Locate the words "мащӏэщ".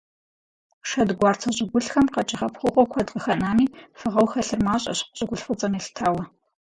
4.65-4.99